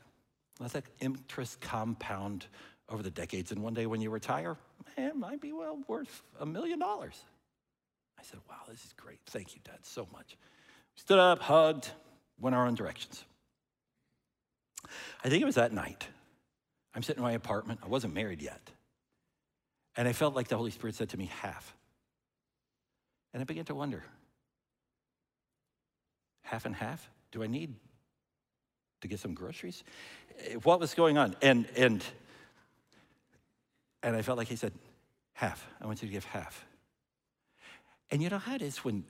[0.59, 2.47] Let that interest compound
[2.89, 3.51] over the decades.
[3.51, 4.57] And one day when you retire,
[4.97, 7.19] man, it might be well worth a million dollars.
[8.19, 9.19] I said, Wow, this is great.
[9.27, 10.37] Thank you, Dad, so much.
[10.95, 11.91] We stood up, hugged,
[12.39, 13.23] went our own directions.
[15.23, 16.07] I think it was that night.
[16.93, 17.81] I'm sitting in my apartment.
[17.83, 18.71] I wasn't married yet.
[19.95, 21.75] And I felt like the Holy Spirit said to me, half.
[23.33, 24.03] And I began to wonder
[26.47, 27.09] half and half?
[27.31, 27.75] Do I need
[29.01, 29.83] to get some groceries?
[30.39, 31.35] Eh, what was going on?
[31.41, 32.03] And, and,
[34.01, 34.73] and I felt like he said,
[35.33, 35.67] half.
[35.81, 36.65] I want you to give half.
[38.09, 39.03] And you know how it is when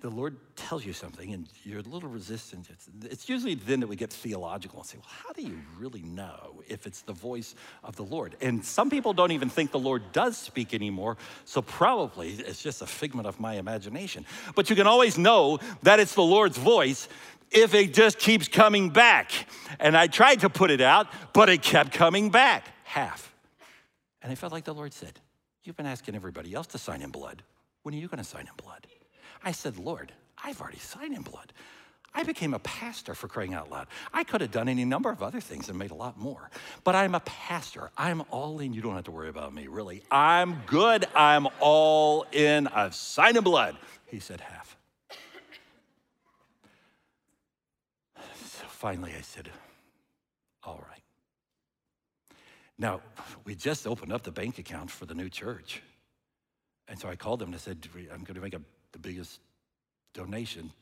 [0.00, 3.86] the Lord tells you something and you're a little resistant, it's, it's, usually then that
[3.86, 7.54] we get theological and say, well, how do you really know if it's the voice
[7.84, 8.36] of the Lord?
[8.40, 12.82] And some people don't even think the Lord does speak anymore, so probably it's just
[12.82, 14.24] a figment of my imagination.
[14.54, 17.08] But you can always know that it's the Lord's voice
[17.52, 19.30] if it just keeps coming back?
[19.78, 22.66] And I tried to put it out, but it kept coming back.
[22.84, 23.34] Half.
[24.22, 25.20] And I felt like the Lord said,
[25.64, 27.44] You've been asking everybody else to sign in blood.
[27.82, 28.86] When are you going to sign in blood?
[29.44, 31.52] I said, Lord, I've already signed in blood.
[32.14, 33.86] I became a pastor for crying out loud.
[34.12, 36.50] I could have done any number of other things and made a lot more,
[36.84, 37.90] but I'm a pastor.
[37.96, 38.74] I'm all in.
[38.74, 40.02] You don't have to worry about me, really.
[40.10, 41.06] I'm good.
[41.14, 42.66] I'm all in.
[42.66, 43.76] I've signed in blood.
[44.06, 44.76] He said, half.
[48.16, 49.48] So finally, I said,
[50.62, 51.02] all right.
[52.78, 53.00] Now,
[53.44, 55.82] we just opened up the bank account for the new church.
[56.88, 57.78] And so I called them and I said,
[58.12, 58.60] I'm going to make a,
[58.92, 59.40] the biggest
[60.14, 60.72] donation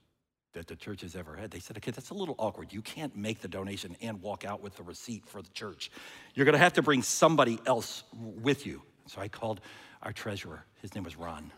[0.52, 1.50] that the church has ever had.
[1.50, 2.72] They said, okay, that's a little awkward.
[2.72, 5.90] You can't make the donation and walk out with the receipt for the church.
[6.34, 8.82] You're going to have to bring somebody else with you.
[9.06, 9.60] So I called
[10.02, 10.64] our treasurer.
[10.82, 11.52] His name was Ron.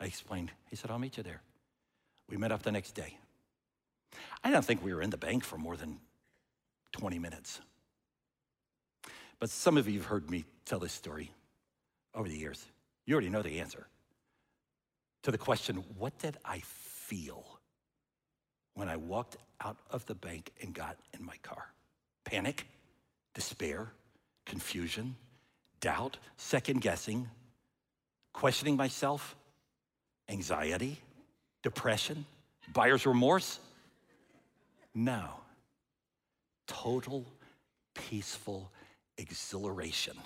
[0.00, 0.50] I explained.
[0.70, 1.42] He said, I'll meet you there.
[2.28, 3.18] We met up the next day.
[4.42, 5.98] I don't think we were in the bank for more than
[6.92, 7.60] 20 minutes.
[9.40, 11.32] But some of you have heard me tell this story
[12.14, 12.64] over the years.
[13.04, 13.86] You already know the answer
[15.28, 17.44] to the question what did I feel
[18.72, 21.66] when I walked out of the bank and got in my car?
[22.24, 22.66] Panic,
[23.34, 23.92] despair,
[24.46, 25.16] confusion,
[25.82, 27.28] doubt, second guessing,
[28.32, 29.36] questioning myself,
[30.30, 30.98] anxiety,
[31.62, 32.24] depression,
[32.72, 33.60] buyer's remorse?
[34.94, 35.28] No.
[36.66, 37.22] Total
[37.92, 38.72] peaceful
[39.18, 40.16] exhilaration.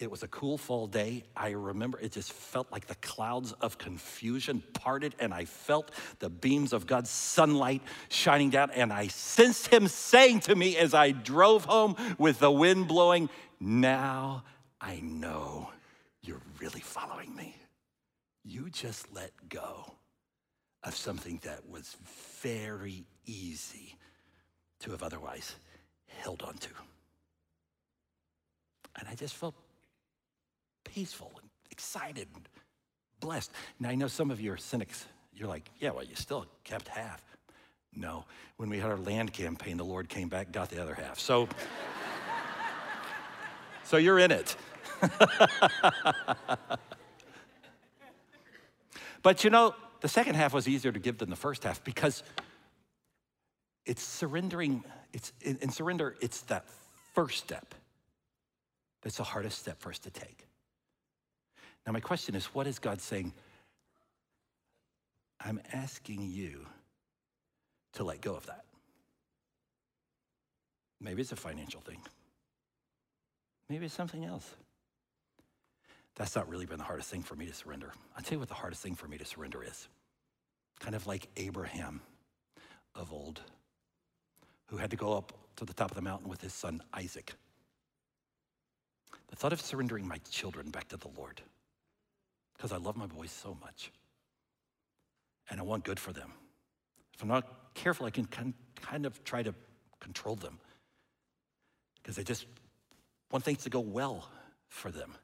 [0.00, 1.24] It was a cool fall day.
[1.36, 6.30] I remember it just felt like the clouds of confusion parted, and I felt the
[6.30, 8.70] beams of God's sunlight shining down.
[8.70, 13.28] And I sensed Him saying to me as I drove home with the wind blowing,
[13.60, 14.44] Now
[14.80, 15.70] I know
[16.22, 17.54] you're really following me.
[18.42, 19.92] You just let go
[20.82, 21.98] of something that was
[22.40, 23.96] very easy
[24.80, 25.56] to have otherwise
[26.06, 26.70] held on to.
[28.98, 29.54] And I just felt
[30.84, 32.48] peaceful and excited and
[33.20, 33.52] blessed.
[33.78, 35.06] Now, I know some of you are cynics.
[35.34, 37.22] You're like, yeah, well, you still kept half.
[37.94, 38.24] No,
[38.56, 41.18] when we had our land campaign, the Lord came back, got the other half.
[41.18, 41.48] So,
[43.84, 44.56] so you're in it.
[49.22, 52.22] but you know, the second half was easier to give than the first half because
[53.84, 56.66] it's surrendering, it's in, in surrender, it's that
[57.14, 57.74] first step
[59.02, 60.46] that's the hardest step for us to take.
[61.86, 63.32] Now, my question is what is God saying?
[65.40, 66.66] I'm asking you
[67.94, 68.64] to let go of that.
[71.00, 72.00] Maybe it's a financial thing,
[73.68, 74.54] maybe it's something else.
[76.16, 77.92] That's not really been the hardest thing for me to surrender.
[78.14, 79.88] I'll tell you what the hardest thing for me to surrender is.
[80.78, 82.02] Kind of like Abraham
[82.94, 83.40] of old,
[84.66, 87.32] who had to go up to the top of the mountain with his son Isaac.
[89.28, 91.40] The thought of surrendering my children back to the Lord,
[92.60, 93.90] because I love my boys so much
[95.48, 96.32] and I want good for them.
[97.14, 99.54] If I'm not careful, I can kind of try to
[99.98, 100.58] control them
[102.02, 102.44] because I just
[103.32, 104.28] want things to go well
[104.68, 105.14] for them.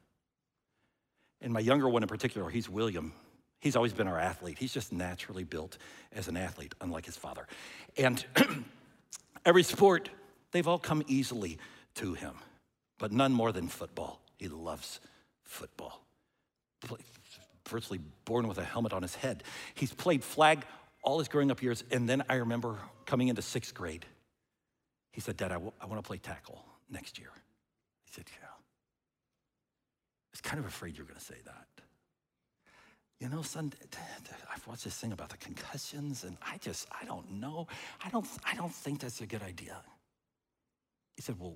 [1.41, 3.13] And my younger one in particular, he's William.
[3.59, 4.57] He's always been our athlete.
[4.57, 5.77] He's just naturally built
[6.13, 7.47] as an athlete, unlike his father.
[7.97, 8.25] And
[9.45, 10.09] every sport,
[10.51, 11.59] they've all come easily
[11.95, 12.33] to him
[12.97, 14.21] but none more than football.
[14.37, 14.99] He loves
[15.43, 16.01] football.
[17.67, 19.43] Virtually born with a helmet on his head.
[19.75, 20.65] He's played flag
[21.03, 24.05] all his growing up years, and then I remember coming into sixth grade.
[25.11, 27.29] He said, Dad, I, w- I want to play tackle next year.
[28.05, 28.47] He said, Yeah.
[28.47, 31.67] I was kind of afraid you were going to say that.
[33.19, 33.73] You know, son,
[34.53, 37.67] I've watched this thing about the concussions, and I just, I don't know.
[38.05, 39.77] I don't, I don't think that's a good idea.
[41.15, 41.55] He said, Well,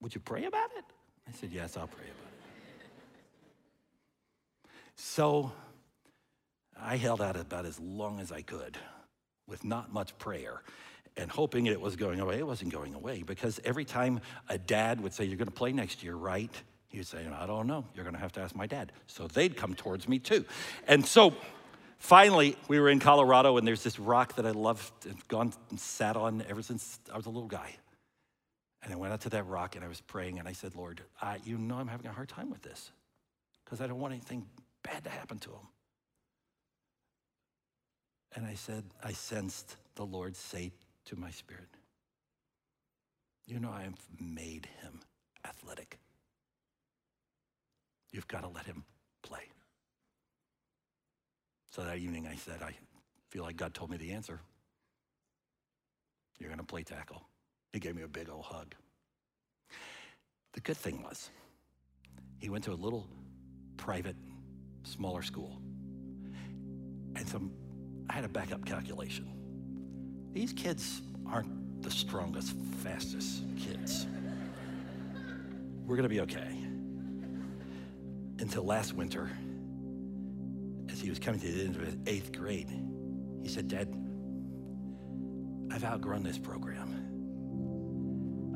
[0.00, 0.84] would you pray about it?
[1.28, 2.27] I said, Yes, I'll pray about it.
[5.00, 5.52] So
[6.76, 8.76] I held out about as long as I could
[9.46, 10.60] with not much prayer
[11.16, 12.38] and hoping it was going away.
[12.38, 15.72] It wasn't going away because every time a dad would say, You're going to play
[15.72, 16.50] next year, right?
[16.88, 17.84] He would say, I don't know.
[17.94, 18.90] You're going to have to ask my dad.
[19.06, 20.44] So they'd come towards me too.
[20.88, 21.32] And so
[21.98, 25.78] finally, we were in Colorado and there's this rock that I loved and gone and
[25.78, 27.76] sat on ever since I was a little guy.
[28.82, 31.02] And I went out to that rock and I was praying and I said, Lord,
[31.22, 32.90] I, you know I'm having a hard time with this
[33.64, 34.46] because I don't want anything
[34.82, 35.68] bad to happen to him.
[38.34, 40.72] And I said, I sensed the Lord say
[41.06, 41.68] to my spirit,
[43.46, 45.00] You know, I have made him
[45.46, 45.98] athletic.
[48.12, 48.84] You've got to let him
[49.22, 49.50] play.
[51.70, 52.74] So that evening I said, I
[53.30, 54.40] feel like God told me the answer.
[56.38, 57.22] You're going to play tackle.
[57.72, 58.74] He gave me a big old hug.
[60.52, 61.30] The good thing was,
[62.38, 63.06] he went to a little
[63.76, 64.16] private,
[64.88, 65.60] smaller school.
[67.16, 67.40] And so
[68.10, 69.28] I had a backup calculation.
[70.32, 74.06] These kids aren't the strongest, fastest kids.
[75.84, 76.56] We're to be okay.
[78.38, 79.30] Until last winter,
[80.90, 82.70] as he was coming to the end of his eighth grade,
[83.42, 83.88] he said, Dad,
[85.72, 86.94] I've outgrown this program.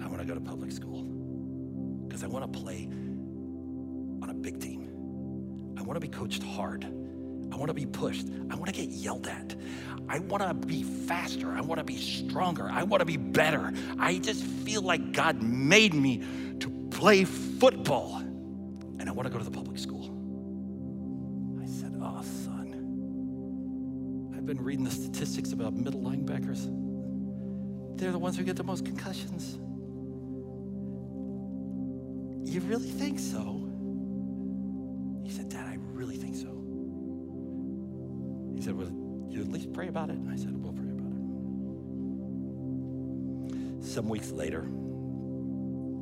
[0.03, 1.05] I want to go to public school
[2.07, 2.89] because I want to play
[4.23, 4.82] on a big team.
[5.93, 6.87] I want to be coached hard.
[7.53, 8.27] I want to be pushed.
[8.51, 9.55] I want to get yelled at.
[10.09, 11.53] I want to be faster.
[11.53, 12.67] I want to be stronger.
[12.67, 13.75] I want to be better.
[13.99, 16.25] I just feel like God made me
[16.61, 18.17] to play football.
[18.17, 20.07] And I want to go to the public school.
[21.63, 22.73] I said, Oh, son,
[24.35, 26.71] I've been reading the statistics about middle linebackers.
[27.99, 29.59] They're the ones who get the most concussions.
[32.51, 33.62] You really think so?
[43.93, 44.63] Some weeks later,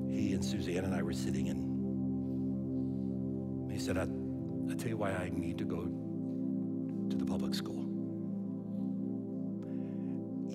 [0.09, 1.59] he and Suzanne and I were sitting, and
[3.73, 4.07] he said, I,
[4.77, 5.89] tell you why I need to go
[7.11, 7.85] to the public school.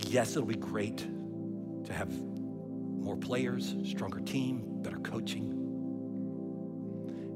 [0.07, 5.51] Yes, it'll be great to have more players, stronger team, better coaching.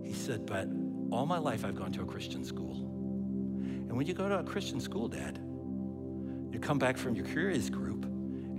[0.06, 0.70] He said, but
[1.12, 2.78] all my life I've gone to a Christian school.
[3.66, 5.40] And when you go to a Christian school, Dad,
[6.54, 8.09] you come back from your curious group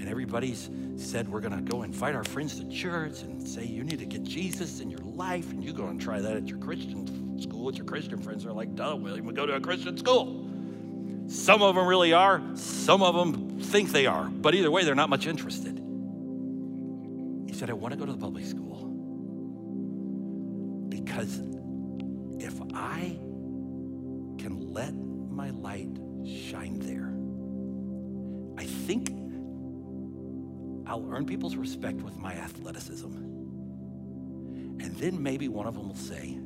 [0.00, 3.84] and everybody's said we're going to go invite our friends to church and say you
[3.84, 6.58] need to get Jesus in your life and you go and try that at your
[6.58, 8.44] Christian school with your Christian friends.
[8.44, 10.48] They're like, duh, William, we go to a Christian school.
[11.28, 14.94] Some of them really are, some of them think they are, but either way, they're
[14.94, 15.76] not much interested.
[17.46, 18.86] He said, I want to go to the public school
[20.88, 21.38] because
[22.38, 23.18] if I
[24.38, 25.90] can let my light
[26.24, 27.14] shine there,
[28.58, 29.19] I think
[30.90, 33.06] I'll earn people's respect with my athleticism.
[33.06, 36.36] And then maybe one of them will say,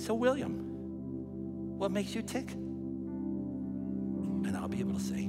[0.00, 0.52] So, William,
[1.76, 2.52] what makes you tick?
[2.52, 5.28] And I'll be able to say,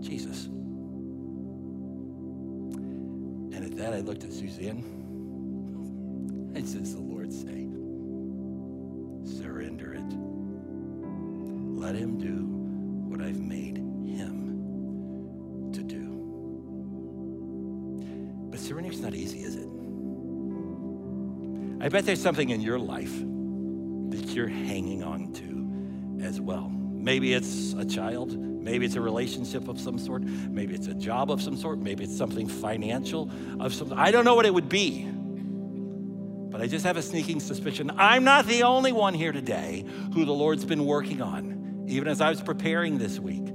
[0.00, 0.46] Jesus.
[3.56, 4.98] And at that, I looked at Suzanne.
[6.56, 7.68] And says, The Lord say,
[9.38, 10.10] Surrender it.
[11.80, 12.44] Let him do
[13.08, 13.69] what I've made
[21.82, 23.14] I bet there's something in your life
[24.10, 26.68] that you're hanging on to as well.
[26.68, 31.30] Maybe it's a child, maybe it's a relationship of some sort, maybe it's a job
[31.30, 34.68] of some sort, maybe it's something financial of some I don't know what it would
[34.68, 35.08] be.
[36.50, 40.26] But I just have a sneaking suspicion I'm not the only one here today who
[40.26, 43.46] the Lord's been working on, even as I was preparing this week.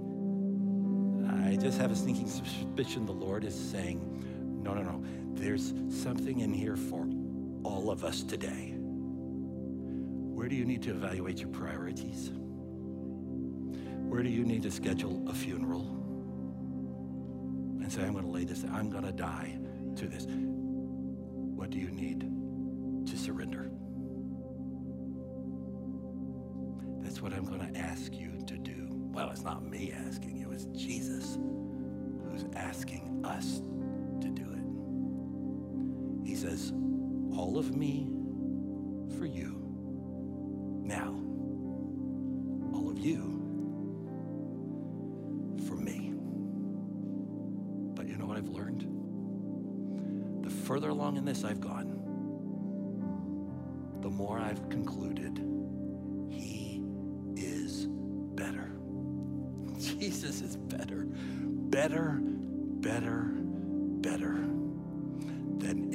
[1.45, 5.03] I just have a sneaking suspicion the Lord is saying, no, no, no.
[5.36, 7.05] There's something in here for
[7.66, 8.76] all of us today.
[8.78, 12.30] Where do you need to evaluate your priorities?
[14.07, 15.88] Where do you need to schedule a funeral?
[17.82, 19.57] And say, I'm going to lay this, I'm going to die
[19.95, 20.28] to this.
[20.30, 22.30] What do you need
[23.07, 23.72] to surrender?
[27.01, 28.88] That's what I'm going to ask you to do.
[29.11, 31.39] Well, it's not me asking you, it's Jesus
[32.24, 33.61] who's asking us
[34.22, 36.28] to do it.
[36.28, 36.72] He says,
[37.36, 38.07] All of me
[39.17, 39.61] for you.
[40.83, 41.13] Now,
[42.73, 43.41] all of you
[45.67, 46.13] for me.
[47.93, 48.86] But you know what I've learned?
[50.43, 52.01] The further along in this I've gone,
[54.01, 55.39] the more I've concluded
[56.29, 56.81] He
[57.36, 58.71] is better.
[59.77, 64.55] Jesus is better, better, better, better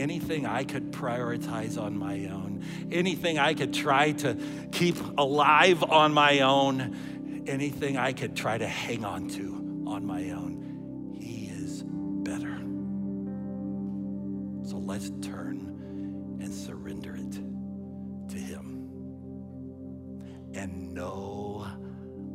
[0.01, 4.37] anything I could prioritize on my own, anything I could try to
[4.73, 10.31] keep alive on my own, anything I could try to hang on to on my
[10.31, 11.19] own.
[11.21, 12.57] He is better.
[14.69, 17.33] So let's turn and surrender it
[18.31, 18.89] to Him
[20.55, 21.67] and know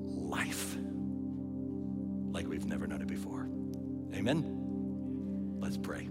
[0.04, 0.78] life
[2.32, 3.50] like we've never known it before.
[4.14, 5.58] Amen?
[5.60, 6.08] Let's pray.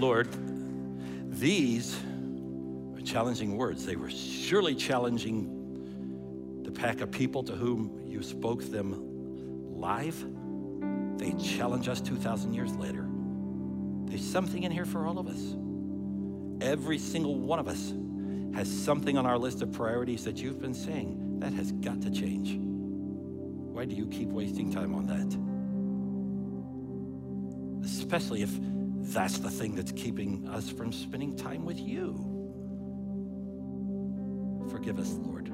[0.00, 0.28] Lord,
[1.30, 1.94] these
[2.96, 3.84] are challenging words.
[3.84, 8.94] They were surely challenging the pack of people to whom you spoke them
[9.78, 10.24] live.
[11.18, 13.06] They challenge us 2,000 years later.
[14.06, 15.54] There's something in here for all of us.
[16.66, 17.92] Every single one of us
[18.54, 22.10] has something on our list of priorities that you've been saying that has got to
[22.10, 22.56] change.
[22.58, 25.36] Why do you keep wasting time on that?
[27.86, 28.50] Especially if
[29.02, 32.26] that's the thing that's keeping us from spending time with you.
[34.70, 35.48] Forgive us, Lord.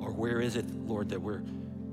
[0.00, 1.42] Or where is it, Lord, that we're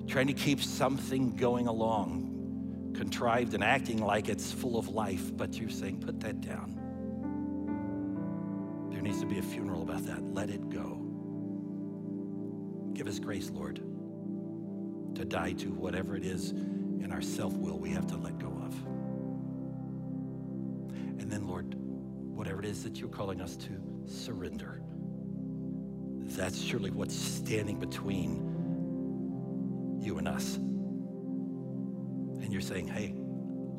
[0.08, 5.54] trying to keep something going along, contrived and acting like it's full of life, but
[5.56, 6.78] you're saying, put that down.
[8.92, 10.22] There needs to be a funeral about that.
[10.34, 10.98] Let it go.
[12.94, 13.78] Give us grace, Lord,
[15.16, 18.48] to die to whatever it is in our self will we have to let go
[18.48, 19.01] of.
[22.42, 23.70] Whatever it is that you're calling us to
[24.08, 24.82] surrender,
[26.36, 30.56] that's surely what's standing between you and us.
[30.56, 33.14] And you're saying, hey,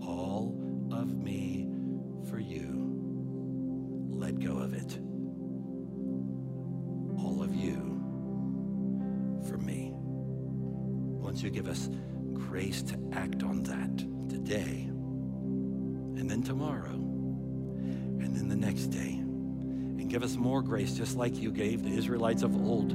[0.00, 0.56] all
[0.92, 1.68] of me
[2.30, 2.94] for you,
[4.10, 4.96] let go of it.
[7.20, 7.98] All of you
[9.48, 9.90] for me.
[9.92, 11.90] Once you give us
[12.32, 13.98] grace to act on that
[14.30, 14.88] today,
[16.16, 17.11] and then tomorrow,
[18.62, 22.92] next day, and give us more grace, just like you gave the Israelites of old,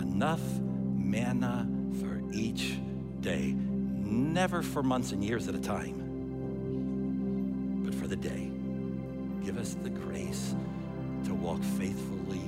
[0.00, 1.68] enough manna
[2.00, 2.76] for each
[3.20, 6.02] day, never for months and years at a time,
[7.84, 8.50] but for the day.
[9.44, 10.56] Give us the grace
[11.26, 12.42] to walk faithfully